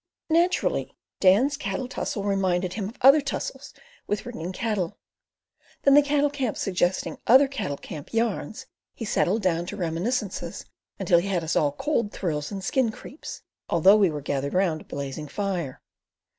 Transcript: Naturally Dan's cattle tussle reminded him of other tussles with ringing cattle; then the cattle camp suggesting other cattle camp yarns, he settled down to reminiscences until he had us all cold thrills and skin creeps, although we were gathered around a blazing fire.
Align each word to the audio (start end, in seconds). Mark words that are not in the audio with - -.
Naturally 0.31 0.97
Dan's 1.19 1.55
cattle 1.55 1.87
tussle 1.87 2.23
reminded 2.23 2.73
him 2.73 2.89
of 2.89 2.97
other 3.01 3.21
tussles 3.21 3.71
with 4.07 4.25
ringing 4.25 4.51
cattle; 4.51 4.97
then 5.83 5.93
the 5.93 6.01
cattle 6.01 6.31
camp 6.31 6.57
suggesting 6.57 7.19
other 7.27 7.47
cattle 7.47 7.77
camp 7.77 8.11
yarns, 8.11 8.65
he 8.95 9.05
settled 9.05 9.43
down 9.43 9.67
to 9.67 9.77
reminiscences 9.77 10.65
until 10.97 11.19
he 11.19 11.27
had 11.27 11.43
us 11.43 11.55
all 11.55 11.73
cold 11.73 12.11
thrills 12.11 12.51
and 12.51 12.63
skin 12.63 12.91
creeps, 12.91 13.43
although 13.69 13.95
we 13.95 14.09
were 14.09 14.21
gathered 14.21 14.55
around 14.55 14.81
a 14.81 14.85
blazing 14.85 15.27
fire. 15.27 15.83